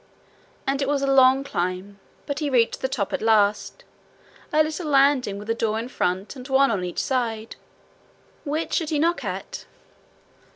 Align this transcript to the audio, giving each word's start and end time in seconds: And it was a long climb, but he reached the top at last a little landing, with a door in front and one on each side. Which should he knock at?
And 0.65 0.81
it 0.81 0.87
was 0.87 1.03
a 1.03 1.11
long 1.13 1.43
climb, 1.43 1.99
but 2.25 2.39
he 2.39 2.49
reached 2.49 2.81
the 2.81 2.87
top 2.89 3.13
at 3.13 3.21
last 3.21 3.83
a 4.51 4.63
little 4.63 4.87
landing, 4.89 5.37
with 5.37 5.47
a 5.47 5.53
door 5.53 5.77
in 5.77 5.89
front 5.89 6.35
and 6.35 6.47
one 6.47 6.71
on 6.71 6.83
each 6.83 6.97
side. 6.97 7.55
Which 8.43 8.73
should 8.73 8.89
he 8.89 8.97
knock 8.97 9.23
at? 9.23 9.65